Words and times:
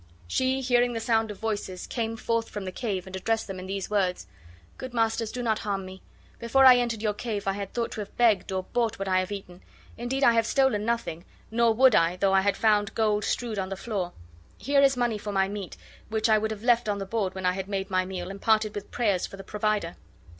She, 0.27 0.61
hearing 0.61 0.93
the 0.93 0.99
sound 0.99 1.29
of 1.29 1.37
voices, 1.37 1.85
came 1.85 2.17
forth 2.17 2.49
from 2.49 2.65
the 2.65 2.71
cave 2.71 3.05
and 3.05 3.15
addressed 3.15 3.45
them 3.45 3.59
in 3.59 3.67
these 3.67 3.87
words: 3.91 4.25
"Good 4.79 4.95
masters, 4.95 5.31
do 5.31 5.43
not 5.43 5.59
harm 5.59 5.85
me. 5.85 6.01
Before 6.39 6.65
I 6.65 6.77
entered 6.77 7.03
your 7.03 7.13
cave 7.13 7.45
I 7.47 7.53
had 7.53 7.71
thought 7.71 7.91
to 7.91 7.99
have 8.01 8.17
begged 8.17 8.51
or 8.51 8.63
bought 8.63 8.97
what 8.97 9.07
I 9.07 9.19
have 9.19 9.31
eaten. 9.31 9.61
Indeed, 9.99 10.23
I 10.23 10.33
have 10.33 10.47
stolen 10.47 10.85
nothing, 10.85 11.23
nor 11.51 11.71
would 11.75 11.93
I, 11.93 12.15
though 12.15 12.33
I 12.33 12.41
had 12.41 12.57
found 12.57 12.95
gold 12.95 13.23
strewed 13.23 13.59
on 13.59 13.69
the 13.69 13.77
floor. 13.77 14.11
Here 14.57 14.81
is 14.81 14.97
money 14.97 15.19
for 15.19 15.31
my 15.31 15.47
meat, 15.47 15.77
which 16.09 16.29
I 16.29 16.39
would 16.39 16.49
have 16.49 16.63
left 16.63 16.89
on 16.89 16.97
the 16.97 17.05
board 17.05 17.35
when 17.35 17.45
I 17.45 17.51
had 17.51 17.67
made 17.69 17.91
my 17.91 18.03
meal, 18.03 18.31
and 18.31 18.41
parted 18.41 18.73
with 18.73 18.89
prayers 18.89 19.27
for 19.27 19.37
the 19.37 19.43
provider." 19.43 19.97